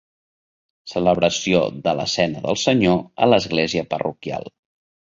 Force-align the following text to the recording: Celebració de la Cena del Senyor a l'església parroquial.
Celebració 0.93 1.61
de 1.89 1.95
la 2.01 2.09
Cena 2.17 2.43
del 2.49 2.61
Senyor 2.65 2.99
a 3.27 3.33
l'església 3.33 3.89
parroquial. 3.95 4.53